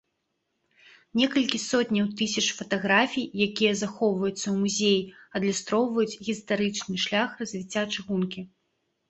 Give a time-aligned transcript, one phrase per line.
[1.19, 5.05] Некалькі сотняў тысяч фатаграфій, якія захоўваюцца ў музеі,
[5.41, 8.41] адлюстроўваюць гістарычны шлях развіцця чыгункі.